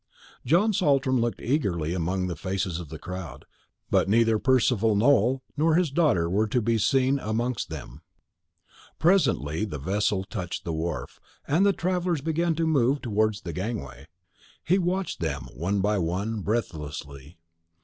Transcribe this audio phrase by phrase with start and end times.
[0.47, 3.45] John Saltram looked eagerly among the faces of the crowd,
[3.91, 8.01] but neither Percival Nowell nor his daughter were to be seen amongst them.
[8.97, 14.07] Presently the vessel touched the wharf, and the travellers began to move towards the gangway.
[14.63, 17.37] He watched them, one by one, breathlessly.